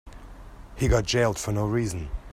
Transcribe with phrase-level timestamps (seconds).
[0.77, 2.09] He got jailed for no reason.